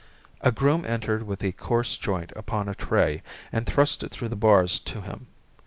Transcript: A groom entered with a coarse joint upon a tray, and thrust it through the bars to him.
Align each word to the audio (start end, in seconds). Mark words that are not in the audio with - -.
A 0.41 0.51
groom 0.51 0.83
entered 0.83 1.27
with 1.27 1.43
a 1.43 1.51
coarse 1.51 1.95
joint 1.95 2.33
upon 2.35 2.67
a 2.67 2.73
tray, 2.73 3.21
and 3.51 3.67
thrust 3.67 4.01
it 4.01 4.09
through 4.09 4.29
the 4.29 4.35
bars 4.35 4.79
to 4.79 5.01
him. 5.01 5.27